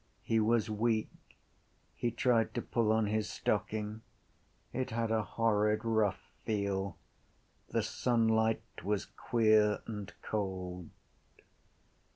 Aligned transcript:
He 0.23 0.39
was 0.39 0.67
weak. 0.67 1.11
He 1.93 2.09
tried 2.09 2.55
to 2.55 2.61
pull 2.63 2.91
on 2.91 3.05
his 3.05 3.29
stocking. 3.29 4.01
It 4.73 4.89
had 4.89 5.11
a 5.11 5.21
horrid 5.21 5.85
rough 5.85 6.19
feel. 6.43 6.97
The 7.69 7.83
sunlight 7.83 8.63
was 8.83 9.05
queer 9.05 9.83
and 9.85 10.11
cold. 10.23 10.89